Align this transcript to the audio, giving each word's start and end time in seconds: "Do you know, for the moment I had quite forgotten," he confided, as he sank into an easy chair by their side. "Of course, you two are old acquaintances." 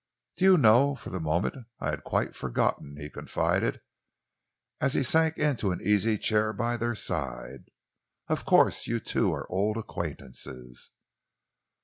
"Do 0.37 0.45
you 0.45 0.57
know, 0.57 0.95
for 0.95 1.11
the 1.11 1.19
moment 1.19 1.67
I 1.79 1.91
had 1.91 2.03
quite 2.03 2.35
forgotten," 2.35 2.95
he 2.97 3.07
confided, 3.07 3.81
as 4.79 4.95
he 4.95 5.03
sank 5.03 5.37
into 5.37 5.69
an 5.69 5.79
easy 5.79 6.17
chair 6.17 6.53
by 6.53 6.75
their 6.75 6.95
side. 6.95 7.69
"Of 8.27 8.43
course, 8.43 8.87
you 8.87 8.99
two 8.99 9.31
are 9.31 9.45
old 9.51 9.77
acquaintances." 9.77 10.89